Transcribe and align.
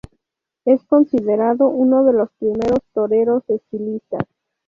Es 0.65 0.83
considerado 0.85 1.67
uno 1.67 2.03
de 2.03 2.13
los 2.13 2.31
primeros 2.39 2.79
toreros 2.91 3.43
estilistas. 3.47 4.23